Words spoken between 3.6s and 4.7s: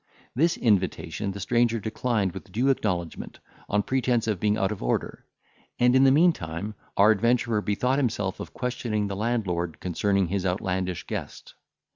on pretence of being